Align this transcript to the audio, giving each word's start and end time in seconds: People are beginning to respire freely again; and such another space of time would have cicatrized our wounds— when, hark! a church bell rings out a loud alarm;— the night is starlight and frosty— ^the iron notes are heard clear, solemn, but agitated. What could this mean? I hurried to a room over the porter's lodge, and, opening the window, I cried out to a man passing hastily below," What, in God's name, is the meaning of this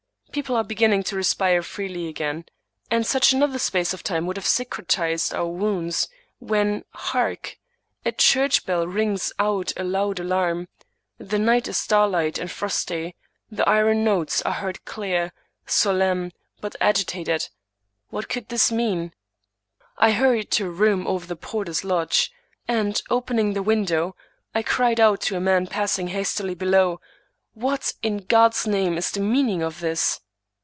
People 0.33 0.55
are 0.55 0.63
beginning 0.63 1.03
to 1.03 1.17
respire 1.17 1.61
freely 1.61 2.07
again; 2.07 2.45
and 2.89 3.05
such 3.05 3.33
another 3.33 3.59
space 3.59 3.93
of 3.93 4.01
time 4.01 4.25
would 4.25 4.37
have 4.37 4.45
cicatrized 4.47 5.33
our 5.33 5.47
wounds— 5.49 6.07
when, 6.39 6.85
hark! 6.91 7.57
a 8.05 8.13
church 8.13 8.65
bell 8.65 8.87
rings 8.87 9.33
out 9.39 9.73
a 9.75 9.83
loud 9.83 10.21
alarm;— 10.21 10.69
the 11.17 11.37
night 11.37 11.67
is 11.67 11.77
starlight 11.77 12.37
and 12.37 12.49
frosty— 12.49 13.13
^the 13.53 13.65
iron 13.67 14.05
notes 14.05 14.41
are 14.43 14.53
heard 14.53 14.85
clear, 14.85 15.33
solemn, 15.65 16.31
but 16.61 16.77
agitated. 16.79 17.49
What 18.09 18.29
could 18.29 18.47
this 18.47 18.71
mean? 18.71 19.13
I 19.97 20.11
hurried 20.13 20.49
to 20.51 20.67
a 20.67 20.69
room 20.69 21.07
over 21.07 21.25
the 21.25 21.35
porter's 21.35 21.83
lodge, 21.83 22.31
and, 22.69 23.01
opening 23.09 23.51
the 23.51 23.61
window, 23.61 24.15
I 24.55 24.63
cried 24.63 25.01
out 25.01 25.19
to 25.23 25.35
a 25.35 25.41
man 25.41 25.67
passing 25.67 26.07
hastily 26.07 26.55
below," 26.55 27.01
What, 27.53 27.91
in 28.01 28.19
God's 28.19 28.65
name, 28.65 28.97
is 28.97 29.11
the 29.11 29.19
meaning 29.19 29.61
of 29.61 29.81
this 29.81 30.21